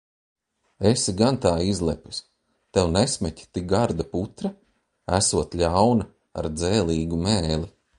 [0.91, 2.23] Esi gan tā izlepis.
[2.77, 4.55] Tev nesmeķ tik garda putra?
[5.23, 7.77] Esot ļauna, ar dzēlīgu mēli.